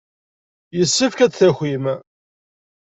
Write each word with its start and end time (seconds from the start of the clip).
Yessefk 0.77 1.19
ad 1.21 1.31
d-takim. 1.31 1.85